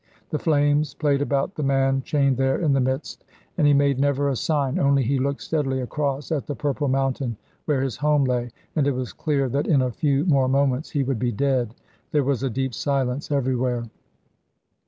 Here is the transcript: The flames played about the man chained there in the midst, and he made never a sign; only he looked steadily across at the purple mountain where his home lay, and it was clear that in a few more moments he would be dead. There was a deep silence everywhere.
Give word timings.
The 0.31 0.39
flames 0.39 0.95
played 0.95 1.21
about 1.21 1.53
the 1.53 1.61
man 1.61 2.01
chained 2.01 2.35
there 2.37 2.59
in 2.59 2.73
the 2.73 2.79
midst, 2.79 3.23
and 3.55 3.67
he 3.67 3.73
made 3.75 3.99
never 3.99 4.29
a 4.29 4.35
sign; 4.35 4.79
only 4.79 5.03
he 5.03 5.19
looked 5.19 5.43
steadily 5.43 5.79
across 5.79 6.31
at 6.31 6.47
the 6.47 6.55
purple 6.55 6.87
mountain 6.87 7.37
where 7.65 7.83
his 7.83 7.97
home 7.97 8.23
lay, 8.25 8.49
and 8.75 8.87
it 8.87 8.93
was 8.93 9.13
clear 9.13 9.47
that 9.49 9.67
in 9.67 9.83
a 9.83 9.91
few 9.91 10.25
more 10.25 10.47
moments 10.47 10.89
he 10.89 11.03
would 11.03 11.19
be 11.19 11.31
dead. 11.31 11.75
There 12.13 12.23
was 12.23 12.41
a 12.41 12.49
deep 12.49 12.73
silence 12.73 13.29
everywhere. 13.31 13.83